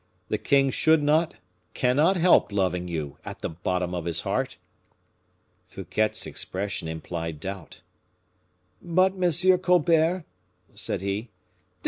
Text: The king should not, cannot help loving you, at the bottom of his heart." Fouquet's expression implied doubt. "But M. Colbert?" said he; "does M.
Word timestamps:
The 0.29 0.39
king 0.39 0.71
should 0.71 1.03
not, 1.03 1.37
cannot 1.75 2.17
help 2.17 2.51
loving 2.51 2.87
you, 2.87 3.19
at 3.23 3.41
the 3.41 3.49
bottom 3.49 3.93
of 3.93 4.05
his 4.05 4.21
heart." 4.21 4.57
Fouquet's 5.67 6.25
expression 6.25 6.87
implied 6.87 7.39
doubt. 7.39 7.81
"But 8.81 9.13
M. 9.23 9.57
Colbert?" 9.59 10.25
said 10.73 11.01
he; 11.01 11.17
"does 11.21 11.25
M. 11.29 11.29